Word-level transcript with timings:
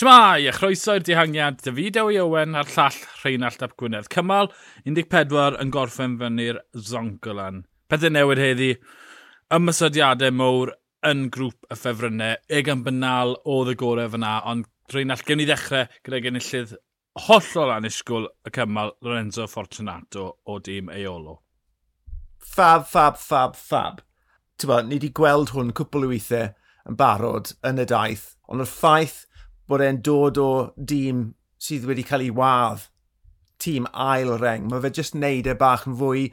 Shmai, 0.00 0.46
a 0.48 0.52
chroeso 0.56 0.94
i'r 0.96 1.02
dihangiad, 1.04 1.58
David 1.60 1.98
Ewy 2.00 2.16
Owen 2.22 2.54
a'r 2.56 2.70
llall 2.72 2.94
Rheinald 3.20 3.60
Ap 3.66 3.74
Gwynedd. 3.76 4.06
Cymal 4.08 4.46
14 4.88 5.58
yn 5.60 5.72
gorffen 5.74 6.14
fyny'r 6.22 6.62
Zongolan. 6.72 7.58
Pethau 7.92 8.14
newid 8.14 8.40
heddi, 8.40 8.70
ymysodiadau 9.52 10.32
mowr 10.32 10.72
yn 11.10 11.26
grŵp 11.34 11.68
y 11.68 11.76
ffefrynnau. 11.76 12.40
Egan 12.48 12.86
bynal 12.86 13.36
oedd 13.44 13.74
y 13.74 13.76
gorau 13.84 14.08
fyna, 14.16 14.32
ond 14.48 14.70
Rheinald, 14.94 15.26
gewn 15.28 15.42
ni 15.42 15.50
ddechrau 15.50 15.84
gyda 16.00 16.24
gynullydd 16.24 16.76
hollol 17.26 17.76
anisgwyl 17.76 18.32
y 18.48 18.56
cymal 18.56 18.96
Lorenzo 19.04 19.50
Fortunato 19.52 20.30
o 20.48 20.60
dîm 20.64 20.88
Eolo. 20.96 21.42
Fab, 22.40 22.88
fab, 22.88 23.20
fab, 23.20 23.52
fab. 23.52 24.00
Ti'n 24.56 24.88
ni 24.88 24.96
wedi 24.96 25.12
gweld 25.20 25.52
hwn 25.52 25.76
cwpl 25.76 26.08
o 26.08 26.14
weithiau 26.14 26.54
yn 26.88 26.96
barod 26.96 27.52
yn 27.68 27.84
y 27.84 27.92
daith, 27.92 28.30
ond 28.48 28.64
y 28.64 28.72
ffaith 28.78 29.26
bod 29.70 29.84
e'n 29.86 30.00
dod 30.02 30.40
o 30.42 30.50
dîm 30.76 31.28
sydd 31.62 31.86
wedi 31.86 32.04
cael 32.06 32.24
ei 32.26 32.34
wadd, 32.34 32.88
tîm 33.62 33.86
ail 33.92 34.34
reng. 34.40 34.66
Mae 34.70 34.82
fe 34.82 34.92
jyst 34.98 35.16
wneud 35.16 35.48
e 35.50 35.56
bach 35.60 35.86
yn 35.88 35.96
fwy 36.00 36.28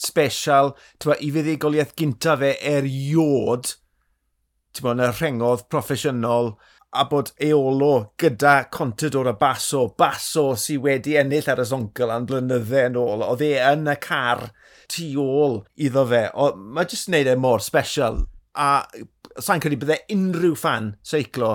special, 0.00 0.72
tywa, 1.02 1.18
i 1.20 1.30
fuddugoliaeth 1.34 1.96
gyntaf 1.98 2.40
fe 2.42 2.52
eriod, 2.72 3.74
tywa, 4.72 4.94
yn 4.94 5.04
y 5.04 5.10
rhengodd 5.12 5.66
proffesiynol, 5.72 6.54
a 6.92 7.06
bod 7.08 7.30
eolo 7.40 7.92
gyda 8.20 8.68
Contador 8.72 9.30
a 9.30 9.32
Basso, 9.40 9.86
Basso 9.98 10.50
sydd 10.60 10.82
wedi 10.84 11.16
ennill 11.20 11.48
ar 11.48 11.62
y 11.62 11.66
zonkel 11.68 12.12
am 12.12 12.28
blynydde 12.28 12.86
yn 12.90 12.98
ôl, 13.00 13.24
oedd 13.26 13.44
e 13.46 13.54
yn 13.64 13.88
y 13.88 13.96
car 14.02 14.50
tu 14.92 15.08
ôl 15.20 15.62
iddo 15.80 16.04
fe. 16.08 16.26
O, 16.36 16.52
mae 16.56 16.88
jyst 16.88 17.08
yn 17.08 17.16
neud 17.16 17.32
e 17.32 17.36
mor 17.40 17.64
special, 17.64 18.24
a 18.52 18.84
sa'n 19.40 19.62
credu 19.64 19.80
byddai 19.80 20.02
unrhyw 20.12 20.56
fan 20.58 20.92
seiclo 21.08 21.54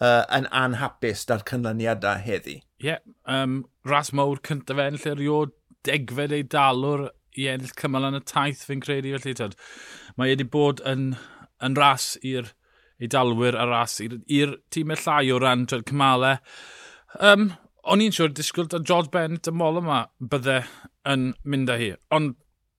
uh, 0.00 0.24
yn 0.34 0.48
anhapus 0.54 1.24
da'r 1.28 1.44
cynlyniadau 1.48 2.22
heddi. 2.24 2.58
Ie, 2.82 2.92
yeah, 2.92 3.02
um, 3.26 3.62
ras 3.88 4.12
mawr 4.14 4.42
cyntaf 4.46 4.78
fe, 4.78 4.90
lle 4.96 5.14
rioed 5.18 5.54
degfed 5.86 6.34
ei 6.34 6.44
dalwr 6.46 7.08
i 7.38 7.48
ennill 7.52 7.74
cymal 7.78 8.08
yn 8.08 8.18
y 8.18 8.22
taith 8.26 8.64
fi'n 8.66 8.82
credu. 8.84 9.14
Felly, 9.16 9.36
tyd, 9.38 9.56
mae 10.18 10.32
wedi 10.32 10.46
bod 10.56 10.82
yn, 10.88 11.12
yn 11.64 11.78
ras 11.78 12.16
i'r 12.26 12.52
ei 12.98 13.10
dalwyr 13.10 13.54
a 13.54 13.66
ras 13.68 14.00
i'r 14.02 14.56
tîmau 14.74 14.98
llai 15.04 15.30
o 15.30 15.38
ran 15.42 15.66
twyd, 15.70 15.86
cymalau. 15.90 16.38
Um, 17.22 17.52
o'n 17.88 18.02
i'n 18.04 18.14
siŵr 18.14 18.34
disgwyl 18.34 18.68
da 18.70 18.82
George 18.82 19.12
Bennett 19.14 19.48
y 19.48 19.54
mol 19.54 19.78
yma 19.80 20.02
bydde 20.18 20.60
yn 21.08 21.30
mynd 21.48 21.70
â 21.72 21.78
hi. 21.80 21.92
Ond 22.14 22.36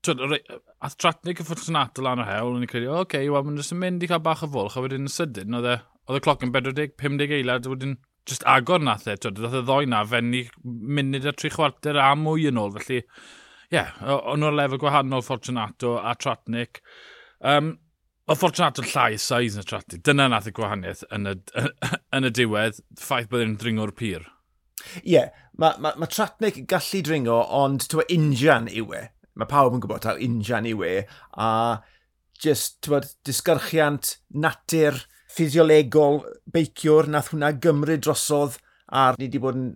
a 0.07 0.89
Tratnig 0.95 1.41
y 1.41 1.45
Fortunato 1.47 2.03
lan 2.03 2.21
o 2.23 2.27
hewl, 2.27 2.55
o'n 2.55 2.63
i'n 2.63 2.71
credu, 2.71 2.91
oce, 2.91 3.07
okay, 3.07 3.31
wel, 3.31 3.43
mae'n 3.45 3.59
jyst 3.59 3.75
yn 3.75 3.81
mynd 3.81 4.03
i 4.03 4.09
cael 4.11 4.23
bach 4.23 4.45
o 4.45 4.51
fwlch, 4.51 4.77
a 4.77 4.83
wedyn 4.83 5.07
yn 5.07 5.11
sydyn, 5.11 5.57
oedd 5.59 5.67
e, 5.67 5.77
oedd 6.09 6.19
y 6.19 6.23
cloc 6.25 6.45
yn 6.45 6.53
40, 6.55 6.95
50 6.99 7.35
eilad, 7.37 7.67
wedyn 7.69 7.97
just 8.29 8.45
agor 8.49 8.81
nath 8.81 9.07
e, 9.09 9.15
twyd, 9.17 9.37
ddoth 9.37 9.57
y 9.57 9.61
e 9.61 9.65
ddoi 9.67 9.89
na, 9.89 10.01
fenni 10.09 10.45
munud 10.65 11.27
a 11.29 11.33
tri 11.35 11.51
chwarter 11.53 11.99
a 12.01 12.09
mwy 12.17 12.47
yn 12.49 12.59
ôl, 12.61 12.73
felly, 12.77 13.03
ie, 13.03 13.77
yeah, 13.77 13.93
o'n 14.01 14.41
nhw'r 14.41 14.57
lefel 14.57 14.81
gwahanol 14.81 15.25
Fortunato 15.25 15.97
a 16.01 16.15
Tratnic. 16.17 16.81
Um, 17.45 17.75
o 18.29 18.37
Fortunato 18.37 18.85
llai 18.85 19.19
size 19.21 19.59
na 19.59 19.65
Tratnic, 19.65 20.01
dyna 20.05 20.27
nath 20.33 20.49
y 20.49 20.55
gwahaniaeth 20.57 21.05
yn 21.15 21.29
y, 21.29 21.35
yn 22.17 22.29
y 22.29 22.33
diwedd, 22.41 22.81
ffaith 23.01 23.29
bod 23.29 23.45
e'n 23.45 23.55
dringo'r 23.61 23.93
pyr. 23.97 24.25
Ie, 25.03 25.13
yeah, 25.13 25.29
mae 25.59 25.77
ma, 25.83 25.93
ma 25.99 26.09
Tratnic 26.09 26.63
gallu 26.71 27.03
dringo, 27.05 27.39
ond 27.61 27.85
tywa 27.91 28.05
injan 28.13 28.69
yw 28.71 28.97
e. 28.97 29.05
Mae 29.39 29.49
pawb 29.49 29.77
yn 29.77 29.85
gwybod 29.85 30.03
taw 30.03 30.17
injan 30.21 30.67
yw 30.69 30.83
e, 30.87 30.93
a 31.37 31.49
just, 32.39 32.79
tywa, 32.85 33.03
disgyrchiant, 33.27 34.17
natur, 34.33 35.03
ffisiolegol 35.29 36.23
beiciwr, 36.53 37.09
nath 37.11 37.31
hwnna 37.33 37.53
gymryd 37.61 38.03
drosodd 38.05 38.57
a 38.89 39.11
ni 39.13 39.27
wedi 39.27 39.41
bod 39.41 39.57
yn 39.59 39.69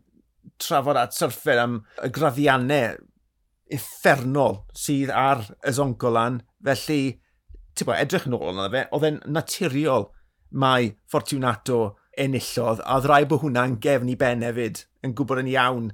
trafod 0.62 1.00
at 1.00 1.16
syrffer 1.16 1.62
am 1.62 1.82
y 2.04 2.10
graddiannau 2.14 2.98
effernol 3.74 4.64
sydd 4.78 5.14
ar 5.14 5.44
y 5.66 5.74
zongolan. 5.76 6.42
Felly, 6.66 7.02
ti'n 7.74 7.90
bod, 7.90 8.00
edrych 8.00 8.28
yn 8.30 8.38
ôl 8.38 8.52
yna 8.54 8.70
fe, 8.74 8.86
oedd 8.96 9.08
e'n 9.10 9.22
naturiol 9.36 10.10
mae 10.64 10.94
Fortunato 11.10 11.80
enillodd, 12.20 12.84
a 12.86 13.00
ddrai 13.02 13.24
bod 13.30 13.42
hwnna'n 13.42 13.80
gefn 13.82 14.12
i 14.14 14.18
ben 14.20 14.46
hefyd, 14.46 14.84
yn 15.06 15.16
gwybod 15.18 15.42
yn 15.42 15.54
iawn, 15.56 15.88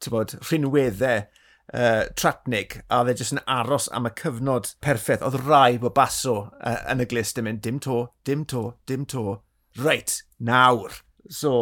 ti'n 0.00 0.14
bod, 0.14 0.36
rhinweddau 0.48 1.26
uh, 1.72 2.04
Tratnig, 2.18 2.78
a 2.90 3.02
dde 3.04 3.16
jyst 3.18 3.34
yn 3.36 3.42
aros 3.50 3.88
am 3.94 4.08
y 4.08 4.12
cyfnod 4.20 4.72
perffaith. 4.84 5.24
Oedd 5.26 5.40
rai 5.46 5.78
bod 5.82 5.96
baso 5.96 6.36
uh, 6.60 6.78
yn 6.92 7.04
y 7.04 7.08
glist 7.10 7.40
yn 7.40 7.48
mynd, 7.48 7.62
dim 7.64 7.80
to, 7.82 8.06
dim 8.28 8.46
to, 8.50 8.68
dim 8.86 9.06
to, 9.10 9.40
reit, 9.82 10.20
nawr. 10.38 11.02
So, 11.28 11.52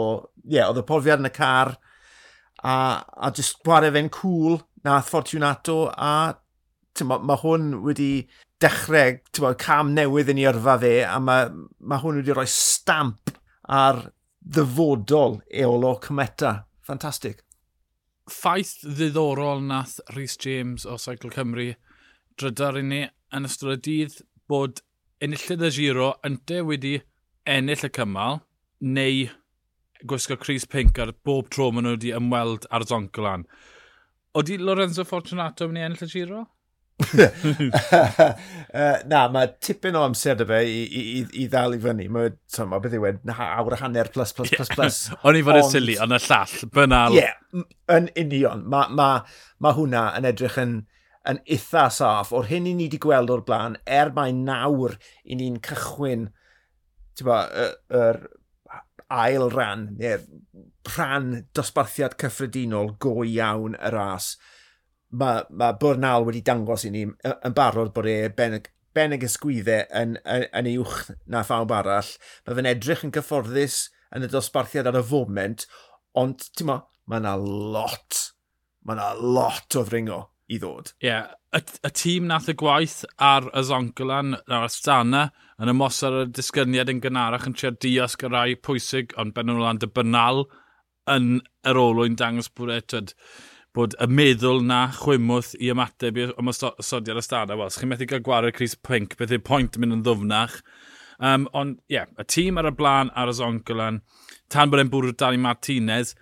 ie, 0.44 0.58
yeah, 0.58 0.70
oedd 0.70 0.82
y 0.82 0.86
polfiad 0.88 1.22
yn 1.22 1.30
y 1.30 1.34
car, 1.34 1.76
a, 2.64 2.76
a 3.04 3.32
jyst 3.34 3.60
chwarae 3.64 3.92
fe'n 3.94 4.10
cool, 4.14 4.58
nath 4.84 5.12
Fortunato, 5.12 5.86
a 5.92 6.34
mae 7.02 7.24
ma 7.26 7.34
hwn 7.40 7.80
wedi 7.82 8.26
dechrau 8.62 9.16
ma, 9.42 9.54
cam 9.58 9.94
newydd 9.96 10.30
yn 10.30 10.42
ei 10.42 10.50
yrfa 10.52 10.76
fe, 10.82 10.92
a 11.08 11.16
mae 11.20 11.48
ma 11.80 11.98
hwn 12.02 12.20
wedi 12.20 12.36
rhoi 12.36 12.46
stamp 12.50 13.32
ar 13.64 14.04
ddyfodol 14.44 15.40
eolo 15.50 15.96
cymeta. 16.04 16.54
Fantastic 16.84 17.42
ffaith 18.30 18.78
ddiddorol 18.84 19.62
nath 19.68 19.98
Rhys 20.14 20.36
James 20.40 20.86
o 20.88 20.96
Cycle 21.00 21.32
Cymru 21.34 21.74
drydar 22.40 22.78
i 22.80 22.84
ni 22.86 23.00
yn 23.36 23.48
ystod 23.48 23.74
y 23.74 23.80
dydd 23.86 24.20
bod 24.48 24.80
enillydd 25.24 25.66
y 25.68 25.70
giro 25.76 26.08
ynte 26.26 26.62
wedi 26.64 26.94
ennill 27.54 27.84
y 27.84 27.90
cymal 27.98 28.40
neu 28.80 29.28
gwisgo 30.08 30.38
Chris 30.40 30.64
Pink 30.68 30.98
ar 31.00 31.12
bob 31.24 31.50
tro 31.52 31.70
maen 31.72 31.86
nhw 31.86 31.96
wedi 31.96 32.12
ymweld 32.16 32.66
ar 32.70 32.84
zoncolan. 32.88 33.44
Oeddi 34.34 34.58
Lorenzo 34.60 35.04
Fortunato 35.08 35.68
yn 35.68 35.74
mynd 35.74 35.82
i 35.82 35.86
ennill 35.88 36.06
y 36.08 36.10
giro? 36.12 36.42
uh, 37.02 38.98
na, 39.10 39.20
mae 39.34 39.50
tipyn 39.62 39.96
o 39.98 40.04
amser 40.06 40.38
dy 40.38 40.46
fe 40.48 40.60
i, 40.68 40.80
i, 40.84 41.02
i 41.02 41.22
i 41.42 41.46
ddal 41.50 41.76
i 41.76 41.80
fyny. 41.82 42.08
Mae, 42.12 42.34
so, 42.50 42.66
mae 42.70 42.82
beth 42.84 42.96
yw 42.98 43.08
e, 43.10 43.14
awr 43.34 43.76
a 43.76 43.80
hanner 43.82 44.10
plus, 44.14 44.34
plus, 44.36 44.52
plus, 44.54 44.70
plus. 44.74 45.00
O'n 45.26 45.38
i 45.38 45.42
fod 45.46 45.60
yn 45.60 45.70
sili, 45.72 45.96
ond 46.02 46.16
y 46.16 46.20
llall, 46.26 46.56
bynal. 46.74 47.16
Ie, 47.16 47.24
yeah, 47.24 47.66
yn 47.96 48.10
union. 48.20 48.64
Mae 48.70 48.94
ma, 48.94 49.10
ma 49.64 49.74
hwnna 49.76 50.06
yn 50.18 50.30
edrych 50.30 50.60
yn, 50.62 50.78
yn 51.30 51.42
eitha 51.44 51.88
saff. 51.94 52.32
O'r 52.36 52.48
hyn 52.52 52.70
i 52.70 52.76
ni 52.78 52.88
wedi 52.88 53.02
gweld 53.02 53.32
o'r 53.34 53.44
blaen, 53.46 53.78
er 53.86 54.14
mae 54.16 54.34
nawr 54.36 54.98
i 55.24 55.38
ni'n 55.40 55.60
cychwyn 55.64 56.30
ba, 57.22 57.44
yr 57.54 58.00
er, 58.00 58.24
ail 59.14 59.50
ran, 59.52 59.88
neu'r 60.00 60.24
rhan 60.94 61.44
dosbarthiad 61.56 62.16
cyffredinol 62.20 62.94
go 63.02 63.22
iawn 63.26 63.76
y 63.78 63.92
ras 63.94 64.34
mae 65.20 65.44
ma 65.50 65.72
Bwrnal 65.78 66.26
wedi 66.26 66.42
dangos 66.46 66.86
i 66.88 66.92
ni 66.94 67.04
yn 67.06 67.56
barod 67.56 67.92
bod 67.94 68.08
e 68.10 68.16
ben, 68.36 68.58
ben 68.94 69.14
y 69.16 69.20
ysgwyddau 69.26 69.86
yn, 70.00 70.16
yn, 70.24 70.46
yn 70.60 70.70
uwch 70.78 71.10
na 71.30 71.44
phawb 71.46 71.74
arall. 71.74 72.12
Mae 72.46 72.58
fe'n 72.58 72.70
edrych 72.70 73.04
yn 73.06 73.14
cyfforddus 73.14 73.80
yn 74.14 74.26
y 74.26 74.30
dosbarthiad 74.30 74.90
ar 74.90 75.00
y 75.00 75.04
foment, 75.06 75.66
ond 76.18 76.46
ti'n 76.54 76.70
ma, 76.70 76.78
mae 77.10 77.22
yna 77.22 77.34
lot, 77.40 78.20
mae 78.86 78.96
yna 78.98 79.10
lot 79.38 79.78
o 79.78 79.84
ddringo 79.86 80.20
i 80.52 80.60
ddod. 80.60 80.92
Ie, 81.00 81.08
yeah. 81.08 81.32
y, 81.56 81.62
y 81.86 81.90
tîm 81.96 82.28
nath 82.30 82.50
y 82.52 82.56
gwaith 82.60 83.00
ar 83.22 83.48
y 83.50 83.64
Zongolan, 83.66 84.36
ar 84.46 84.68
Astana, 84.68 85.24
yn 85.62 85.72
ymosod 85.72 86.10
ar 86.10 86.28
y 86.28 86.34
disgyniad 86.36 86.92
yn 86.92 87.02
gynharach 87.04 87.48
yn 87.48 87.56
trio 87.58 87.72
diasg 87.80 88.26
y 88.26 88.30
rai 88.30 88.52
pwysig, 88.60 89.16
ond 89.20 89.34
ben 89.36 89.48
nhw'n 89.50 89.62
lan 89.64 89.82
dy 89.82 89.90
bynal 89.90 90.44
yn 91.10 91.38
yr 91.68 91.80
olwyn 91.80 92.16
dangos 92.20 92.50
bwyd 92.56 93.14
bod 93.74 93.96
y 93.98 94.06
meddwl 94.06 94.62
na 94.62 94.86
chwymwth 94.94 95.54
i 95.58 95.70
ymateb 95.72 96.18
i'r 96.20 96.34
ymosodiad 96.38 97.18
ystadau. 97.18 97.58
Wel, 97.58 97.72
chi'n 97.74 97.90
methu 97.90 98.06
cael 98.10 98.22
gwared 98.24 98.54
Chris 98.54 98.76
Pink, 98.78 99.16
beth 99.18 99.34
yw'r 99.34 99.42
pwynt 99.46 99.78
mynd 99.82 99.98
yn 99.98 100.04
ddwfnach. 100.06 100.60
Um, 101.18 101.48
ond, 101.54 101.80
ie, 101.90 101.96
yeah, 101.96 102.10
y 102.18 102.26
tîm 102.30 102.58
ar 102.60 102.70
y 102.70 102.74
blaen 102.74 103.10
ar 103.18 103.30
y 103.30 103.34
zongolan, 103.38 104.00
tan 104.50 104.70
bod 104.70 104.82
e'n 104.82 104.90
bwrw 104.92 105.14
Dani 105.18 105.40
Martinez, 105.42 106.14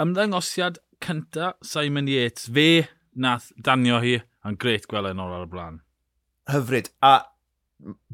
ymddangosiad 0.00 0.80
cynta 1.04 1.52
Simon 1.64 2.08
Yates, 2.08 2.48
fe 2.52 2.86
nath 3.14 3.50
danio 3.56 4.00
hi, 4.04 4.18
e 4.20 4.48
yn 4.48 4.58
gret 4.60 4.88
gweld 4.88 5.12
e'n 5.12 5.22
ôl 5.24 5.32
ar 5.36 5.46
y 5.46 5.50
blaen. 5.52 5.80
Hyfryd, 6.52 6.90
a 7.04 7.14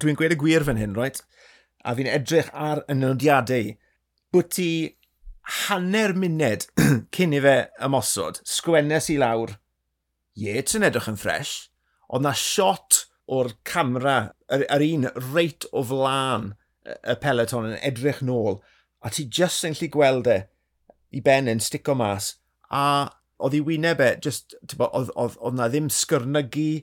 dwi'n 0.03 0.19
gweud 0.19 0.35
y 0.35 0.39
gwir 0.39 0.67
fan 0.67 0.79
hyn, 0.81 0.95
roet, 0.99 1.23
a 1.87 1.95
fi'n 1.99 2.11
edrych 2.11 2.51
ar 2.55 2.85
y 2.91 2.99
nodiadau. 2.99 3.75
Bwti 4.35 4.71
hanner 5.43 6.15
munud 6.17 6.67
cyn 7.15 7.35
i 7.37 7.43
fe 7.45 7.57
ymosod, 7.83 8.41
sgwennes 8.47 9.11
i 9.13 9.19
lawr, 9.21 9.57
Yates 10.41 10.77
yn 10.79 10.87
edrych 10.87 11.09
yn 11.11 11.19
ffres, 11.21 11.55
ond 12.09 12.25
na 12.25 12.33
shot 12.37 13.05
o'r 13.31 13.53
camera, 13.67 14.33
yr, 14.51 14.65
yr 14.73 14.85
un 14.87 15.09
reit 15.35 15.67
o 15.73 15.83
flan 15.87 16.53
y 16.87 17.17
peleton 17.23 17.69
yn 17.73 17.81
edrych 17.87 18.23
nôl, 18.25 18.61
a 19.03 19.11
ti 19.13 19.27
just 19.27 19.67
yn 19.67 19.77
lli 19.77 19.91
gweld 19.93 20.31
e 20.31 20.39
i 21.11 21.23
ben 21.25 21.51
yn 21.51 21.63
stico 21.63 21.97
mas, 21.99 22.37
a 22.71 23.11
oedd 23.41 23.57
ei 23.57 23.65
wyneb 23.65 24.01
e, 24.05 24.11
just, 24.23 24.55
oedd, 24.77 25.13
oedd, 25.17 25.37
oedd 25.39 25.59
na 25.59 25.69
ddim 25.71 25.91
sgyrnygu, 25.93 26.83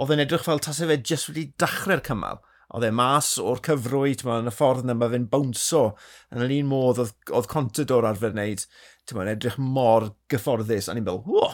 oedd 0.00 0.14
yn 0.14 0.24
edrych 0.24 0.46
fel 0.46 0.62
tasau 0.62 0.90
fe 0.90 0.98
just 1.12 1.30
wedi 1.30 1.50
dachrau'r 1.60 2.02
cymal 2.06 2.40
oedd 2.76 2.86
e 2.86 2.90
mas 2.94 3.32
o'r 3.42 3.60
cyfrwyd, 3.66 4.22
mae 4.26 4.44
yn 4.44 4.50
y 4.50 4.54
ffordd 4.54 4.84
yna 4.84 4.96
mae 4.98 5.12
fe'n 5.12 5.26
bownso. 5.32 5.82
Yn 6.30 6.44
yr 6.44 6.54
un 6.60 6.70
modd 6.70 7.02
oedd, 7.02 7.14
oedd 7.34 7.50
Contador 7.50 8.06
arfer 8.06 8.34
wneud, 8.34 8.66
ti'n 9.08 9.32
edrych 9.32 9.58
mor 9.60 10.12
gyfforddus, 10.30 10.88
a 10.88 10.94
ni'n 10.94 11.08
fel, 11.08 11.22
wo! 11.26 11.48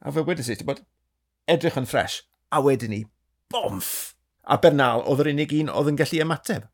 A 0.00 0.14
fe 0.14 0.24
wedi 0.26 0.46
si, 0.46 0.56
ti'n 0.56 0.68
bod, 0.70 0.84
edrych 1.50 1.78
yn 1.80 1.88
ffres, 1.90 2.22
a 2.54 2.62
wedyn 2.64 2.94
ni, 2.94 3.04
bomff! 3.52 4.14
A 4.50 4.58
Bernal 4.62 5.04
oedd 5.06 5.24
yr 5.24 5.32
unig 5.34 5.56
un 5.60 5.72
oedd 5.74 5.90
yn 5.92 5.98
gallu 6.00 6.22
ymateb. 6.24 6.68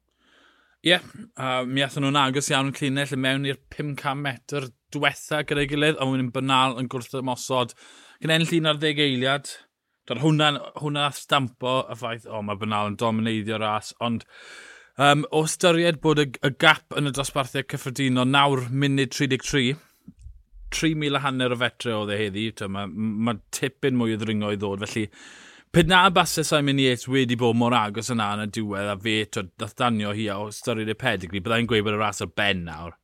Ie, 0.87 0.93
yeah, 0.93 1.07
uh, 1.41 1.65
mi 1.67 1.83
athyn 1.83 2.05
nhw'n 2.05 2.19
agos 2.21 2.51
iawn 2.53 2.69
yn 2.71 2.77
llinell 2.79 3.17
mewn 3.19 3.49
i'r 3.49 3.59
500 3.75 4.21
metr 4.21 4.69
diwetha 4.95 5.41
gyda'i 5.49 5.67
gilydd, 5.73 5.97
ond 5.99 6.15
wedyn 6.15 6.31
Bernal 6.35 6.77
yn 6.79 6.89
gwrth 6.93 7.17
ymosod. 7.19 7.75
Gan 8.23 8.37
ennill 8.37 8.55
un 8.61 8.71
ar 8.71 8.79
ddeg 8.79 9.01
eiliad, 9.03 9.51
Doedd 10.07 10.23
hwnna, 10.23 10.51
hwnna 10.83 11.09
stampo 11.15 11.81
y 11.91 11.97
ffaith, 11.99 12.29
o, 12.31 12.43
mae 12.47 12.59
Bernal 12.61 12.93
yn 12.93 12.99
domineiddio 13.01 13.59
ras, 13.63 13.93
ond 14.07 14.27
um, 15.03 15.25
o 15.35 15.43
styried 15.51 15.99
bod 16.05 16.23
y, 16.23 16.29
y 16.47 16.53
gap 16.63 16.95
yn 16.99 17.11
y 17.11 17.15
dosbarthiau 17.17 17.67
cyffredinol 17.73 18.31
nawr 18.31 18.69
munud 18.71 19.11
33, 19.15 19.75
3,000 20.77 21.19
a 21.19 21.25
hanner 21.25 21.55
o 21.55 21.59
fetre 21.59 21.97
oedd 21.97 22.15
e 22.15 22.21
heddi, 22.21 22.47
mae 22.71 22.87
ma 22.91 23.35
tipyn 23.55 23.99
mwy 23.99 24.15
o 24.15 24.21
ddringo 24.23 24.55
i 24.55 24.61
ddod, 24.61 24.87
felly 24.87 25.09
Pyd 25.77 25.91
na 25.91 26.07
basau 26.09 26.47
Simon 26.47 26.79
Yates 26.81 27.09
wedi 27.11 27.37
bod 27.37 27.59
mor 27.61 27.75
agos 27.77 28.09
yna 28.15 28.31
yn 28.37 28.47
y 28.47 28.53
diwedd 28.55 28.87
a 28.89 28.95
fe, 29.03 29.17
nath 29.61 29.75
danio 29.77 30.15
hi 30.17 30.31
o 30.33 30.47
styried 30.55 30.89
y 30.89 30.95
pedigri, 30.97 31.43
byddai'n 31.45 31.69
gweud 31.69 31.85
bod 31.85 31.99
y 31.99 32.01
ras 32.01 32.23
ar 32.25 32.31
ben 32.33 32.63
nawr 32.65 32.95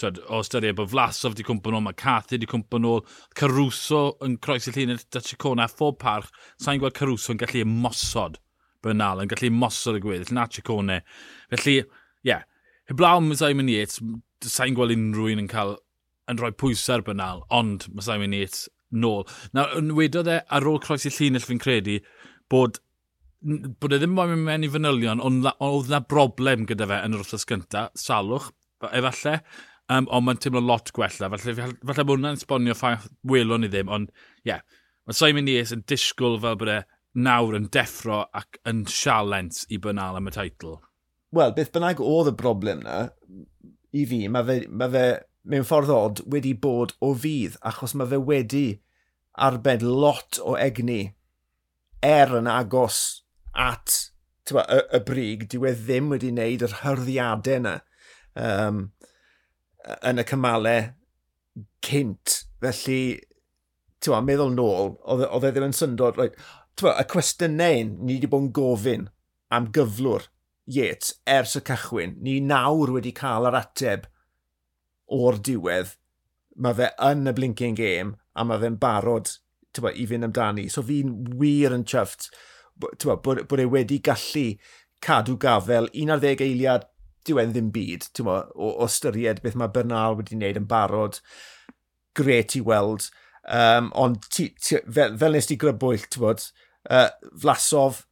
twed, 0.00 0.20
o 0.28 0.40
ystyried 0.42 0.76
bod 0.78 0.90
Flasov 0.92 1.34
wedi 1.34 1.46
cwmpa 1.46 1.72
nôl, 1.74 1.84
mae 1.86 1.96
Cathy 1.98 2.36
wedi 2.36 2.48
cwmpa 2.50 2.80
nôl, 2.82 3.02
Caruso 3.38 4.02
yn 4.24 4.36
croes 4.44 4.68
i 4.70 4.74
llun 4.74 4.94
y 4.94 4.98
Dachicona, 5.14 5.68
phob 5.70 5.98
parch, 6.02 6.30
sa'n 6.62 6.80
gweld 6.82 6.96
Caruso 6.98 7.34
yn 7.34 7.42
gallu 7.42 7.64
ymosod 7.66 8.38
Bernal, 8.84 9.24
yn 9.24 9.30
gallu 9.30 9.50
ymosod 9.50 9.98
y 9.98 10.02
gwedd, 10.04 10.32
na 10.34 10.46
Chicone. 10.50 11.02
Felly, 11.52 11.76
ie, 11.82 11.84
yeah, 12.26 12.46
heblaw 12.90 13.20
mae 13.24 13.38
Simon 13.38 13.70
Yates, 13.72 14.02
sa'n 14.46 14.76
gweld 14.78 14.94
unrhyw 14.94 15.34
un 15.34 15.44
yn 15.44 15.50
cael 15.50 15.76
yn 16.28 16.40
rhoi 16.40 16.52
pwysau 16.54 16.98
ar 16.98 17.06
Bernal, 17.06 17.44
ond 17.54 17.88
mae 17.92 18.06
Simon 18.06 18.36
Yates 18.36 18.66
nôl. 18.94 19.26
Nawr, 19.56 19.80
wedodd 19.96 20.30
e 20.30 20.42
ar 20.44 20.68
ôl 20.68 20.80
croes 20.84 21.08
i 21.08 21.12
llun 21.14 21.42
fi'n 21.42 21.62
credu, 21.62 21.98
bod 22.52 22.80
bod 23.38 23.94
e 23.94 23.98
ddim 24.00 24.16
moyn 24.16 24.32
mynd 24.32 24.46
mewn 24.48 24.66
i 24.66 24.70
fanylion, 24.72 25.20
ond 25.22 25.46
oedd 25.62 25.90
na 25.92 26.00
broblem 26.02 26.64
gyda 26.66 26.88
fe 26.90 26.96
yn 27.06 27.14
yr 27.14 27.22
wrthos 27.22 27.46
gyntaf, 27.46 27.92
salwch, 27.98 28.48
efallai, 28.90 29.38
um, 29.92 30.08
ond 30.08 30.26
mae'n 30.26 30.40
teimlo 30.42 30.62
lot 30.64 30.92
gwella. 30.96 31.30
Falle, 31.34 31.54
falle 31.56 32.06
bod 32.06 32.18
hwnna'n 32.18 32.40
sbonio 32.40 32.76
ffaith 32.78 33.08
welon 33.28 33.66
i 33.66 33.72
ddim, 33.72 33.90
ond 33.92 34.12
ie, 34.12 34.52
yeah, 34.52 34.64
mae 35.08 35.16
Simon 35.16 35.50
Ies 35.50 35.72
yn 35.74 35.84
disgwyl 35.88 36.38
fel 36.42 36.58
bod 36.60 36.72
e 36.72 36.80
nawr 37.18 37.56
yn 37.58 37.70
deffro 37.74 38.22
ac 38.36 38.60
yn 38.68 38.84
sialent 38.92 39.64
i 39.72 39.80
bynal 39.82 40.18
am 40.18 40.28
y 40.30 40.34
teitl. 40.34 40.76
Wel, 41.34 41.54
beth 41.56 41.72
bynnag 41.74 42.00
oedd 42.00 42.30
y 42.30 42.36
broblem 42.38 42.84
na, 42.84 43.08
i 43.92 44.04
fi, 44.08 44.22
mae 44.32 44.46
fe, 44.48 44.58
mae 44.68 44.92
fe 44.92 45.06
mewn 45.48 45.66
ffordd 45.66 45.92
od 45.92 46.22
wedi 46.32 46.54
bod 46.56 46.94
o 47.04 47.14
fydd, 47.16 47.56
achos 47.68 47.96
mae 47.96 48.08
fe 48.10 48.20
wedi 48.20 48.66
arbed 49.48 49.84
lot 49.84 50.40
o 50.42 50.56
egni 50.60 51.14
er 52.04 52.32
yn 52.38 52.48
agos 52.50 53.24
at 53.54 54.12
tywa, 54.48 54.64
y, 54.68 54.82
y 54.96 55.00
brig, 55.08 55.46
dyw 55.50 55.68
e 55.68 55.74
ddim 55.76 56.12
wedi 56.12 56.32
wneud 56.32 56.64
yr 56.68 56.76
hyrddiadau 56.82 57.58
yna. 57.58 57.74
Um, 58.38 58.82
yn 60.08 60.22
y 60.22 60.24
cymalau 60.28 60.88
cynt. 61.84 62.40
Felly, 62.62 63.02
ti'n 64.02 64.26
meddwl 64.26 64.54
nôl, 64.54 64.96
oedd 65.08 65.26
e, 65.26 65.48
e 65.48 65.52
ddim 65.52 65.68
yn 65.68 65.76
syndod, 65.76 66.18
right, 66.18 66.36
twa, 66.78 66.94
y 66.98 67.06
cwestiynau 67.10 67.84
ni 67.88 68.18
wedi 68.18 68.30
bod 68.30 68.46
yn 68.46 68.52
gofyn 68.56 69.08
am 69.54 69.70
gyflwr 69.74 70.28
Yates 70.68 71.14
ers 71.26 71.56
y 71.56 71.62
cychwyn, 71.64 72.18
ni 72.20 72.38
nawr 72.44 72.92
wedi 72.92 73.14
cael 73.16 73.48
yr 73.48 73.56
ateb 73.56 74.06
o'r 75.16 75.38
diwedd, 75.40 75.94
mae 76.60 76.76
fe 76.76 76.90
yn 77.08 77.30
y 77.30 77.34
blinking 77.34 77.78
game 77.78 78.18
a 78.36 78.44
mae 78.44 78.60
fe'n 78.60 78.76
barod 78.80 79.32
twa, 79.76 79.92
i 79.94 80.04
fynd 80.10 80.28
amdani. 80.28 80.66
So 80.70 80.84
fi'n 80.84 81.14
wir 81.40 81.72
yn 81.74 81.86
chyfft 81.88 82.28
bod, 82.78 83.24
bod 83.24 83.62
e 83.62 83.66
wedi 83.70 84.00
gallu 84.04 84.46
cadw 85.04 85.38
gafel 85.40 85.88
11 85.94 86.44
eiliad 86.44 86.86
dyw 87.26 87.40
e'n 87.42 87.54
ddim 87.54 87.70
byd, 87.74 88.08
ti'n 88.14 88.28
mo, 88.28 88.40
o, 88.54 88.74
o 88.84 88.88
styried 88.90 89.42
beth 89.44 89.56
mae 89.58 89.72
Bernal 89.74 90.18
wedi 90.18 90.36
wneud 90.36 90.60
yn 90.60 90.68
barod, 90.70 91.20
gret 92.18 92.56
i 92.58 92.62
weld, 92.64 93.08
um, 93.44 93.90
ond 93.98 94.22
ti, 94.34 94.50
ti, 94.60 94.80
fel, 94.84 95.16
fel 95.20 95.36
nes 95.36 95.48
ti 95.48 95.58
grybwyll, 95.60 96.06
ti'n 96.06 96.24
bod, 96.24 96.46
uh, 96.90 97.08
Flasov, 97.42 98.04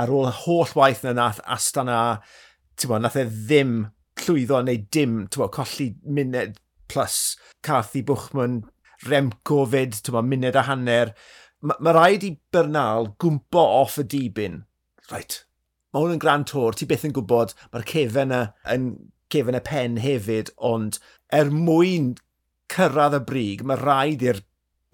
ar 0.00 0.10
ôl 0.10 0.28
y 0.28 0.34
holl 0.42 0.74
waith 0.78 1.04
na 1.06 1.14
nath 1.18 1.40
Astana, 1.56 2.00
ti'n 2.78 2.92
bod, 2.92 3.04
nath 3.04 3.18
e 3.20 3.26
ddim 3.30 3.76
llwyddo 4.24 4.62
neu 4.64 4.84
dim, 4.94 5.24
ti'n 5.28 5.44
bod, 5.44 5.54
colli 5.54 5.92
muned 6.04 6.60
plus 6.90 7.36
Carthy 7.64 8.04
Bwchman, 8.06 8.62
Remco 9.08 9.64
fyd, 9.70 9.98
ti'n 10.00 10.16
bod, 10.16 10.28
muned 10.30 10.58
a 10.58 10.66
hanner. 10.68 11.14
Mae 11.64 11.74
ma, 11.74 11.80
ma 11.88 11.96
rhaid 11.96 12.26
i 12.26 12.34
Bernal 12.52 13.14
gwmpo 13.20 13.62
off 13.80 13.98
y 14.00 14.06
dibyn. 14.08 14.62
Right, 15.10 15.42
mae 15.94 16.02
hwn 16.02 16.16
yn 16.16 16.22
gran 16.22 16.44
tor, 16.50 16.74
ti 16.74 16.88
byth 16.90 17.06
yn 17.06 17.14
gwybod, 17.14 17.54
mae'r 17.70 17.86
cefen 17.86 18.34
y, 18.34 18.40
yn 18.74 18.88
cefen 19.30 19.58
y 19.58 19.62
pen 19.62 20.00
hefyd, 20.02 20.50
ond 20.58 20.98
er 21.34 21.52
mwyn 21.54 22.16
cyrraedd 22.74 23.20
y 23.20 23.22
brig, 23.28 23.62
mae 23.62 23.78
rhaid 23.78 24.24
i'r 24.26 24.42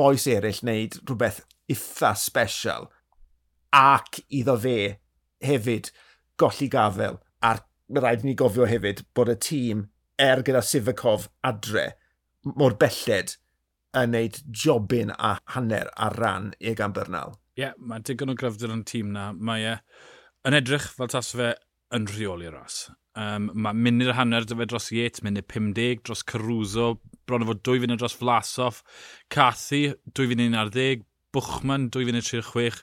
boes 0.01 0.27
eraill 0.29 0.61
wneud 0.65 0.99
rhywbeth 1.01 1.41
eitha 1.73 2.13
special 2.19 2.89
ac 3.77 4.21
iddo 4.41 4.57
fe 4.61 4.77
hefyd 5.47 5.91
golli 6.41 6.69
gafel 6.73 7.19
a'r 7.47 7.63
mae 7.89 8.05
rhaid 8.05 8.25
ni 8.27 8.37
gofio 8.39 8.69
hefyd 8.71 9.05
bod 9.17 9.33
y 9.33 9.37
tîm 9.49 9.85
er 10.21 10.45
gyda 10.47 10.63
Sifakov 10.67 11.29
adre 11.51 11.87
mor 12.45 12.77
belled 12.81 13.37
yn 14.01 14.15
neud 14.15 14.41
jobyn 14.65 15.13
a 15.17 15.35
hanner 15.55 15.91
ar 15.97 16.17
ran 16.23 16.53
i 16.61 16.75
gan 16.79 16.95
Bernal. 16.97 17.37
Ie, 17.59 17.65
yeah, 17.65 17.77
mae 17.77 18.03
digon 18.07 18.33
o 18.33 18.37
gryfder 18.39 18.73
yn 18.73 18.85
tîm 18.89 19.13
na. 19.17 19.31
Mae 19.35 19.67
e... 19.67 19.77
Uh 19.77 20.10
yn 20.49 20.57
edrych 20.57 20.89
fel 20.97 21.11
tas 21.13 21.35
fe 21.37 21.53
yn 21.97 22.07
rheoli 22.09 22.51
ras. 22.53 22.87
Um, 23.19 23.49
mae 23.59 23.75
munud 23.75 24.13
y 24.13 24.15
hanner 24.15 24.47
dy 24.47 24.57
fe 24.57 24.67
dros 24.71 24.89
Yates, 24.95 25.25
munud 25.27 25.49
50, 25.51 26.05
dros 26.07 26.23
Caruso, 26.23 26.93
bron 27.27 27.45
o 27.45 27.49
fod 27.51 27.63
2 27.67 27.83
funud 27.83 28.01
dros 28.01 28.17
Vlasov, 28.21 28.81
Cathy, 29.35 29.91
2 30.15 30.29
funud 30.31 30.55
11, 30.55 31.05
Bwchman, 31.35 31.89
2 31.91 32.07
funud 32.09 32.27
36, 32.27 32.81